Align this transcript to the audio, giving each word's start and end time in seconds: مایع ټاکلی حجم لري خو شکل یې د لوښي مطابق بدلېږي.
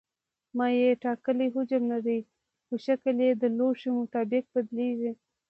مایع 0.57 0.91
ټاکلی 1.03 1.47
حجم 1.55 1.83
لري 1.93 2.19
خو 2.65 2.73
شکل 2.85 3.15
یې 3.25 3.31
د 3.41 3.43
لوښي 3.57 3.89
مطابق 3.99 4.43
بدلېږي. 4.53 5.11